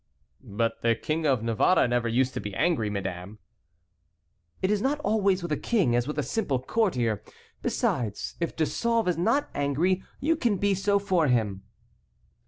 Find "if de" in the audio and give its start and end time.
8.39-8.65